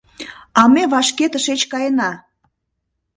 —А 0.59 0.61
ме 0.73 0.83
вашке 0.91 1.25
тышеч 1.31 1.61
каена! 1.71 2.11